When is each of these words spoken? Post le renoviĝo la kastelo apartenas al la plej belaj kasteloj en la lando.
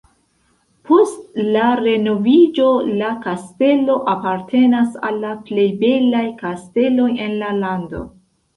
Post 0.91 1.19
le 1.55 1.65
renoviĝo 1.81 2.65
la 3.03 3.11
kastelo 3.27 3.99
apartenas 4.15 4.99
al 5.11 5.23
la 5.27 5.37
plej 5.51 5.69
belaj 5.85 6.27
kasteloj 6.43 7.09
en 7.29 7.41
la 7.47 7.55
lando. 7.63 8.05